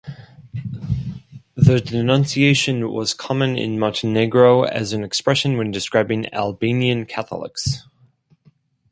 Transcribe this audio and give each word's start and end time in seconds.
The 1.53 1.79
denunciation 1.79 2.91
was 2.91 3.13
common 3.13 3.55
in 3.55 3.77
Montenegro 3.77 4.63
as 4.63 4.93
an 4.93 5.03
expression 5.03 5.57
when 5.57 5.69
describing 5.69 6.25
Albanian 6.33 7.05
Catholics. 7.05 7.83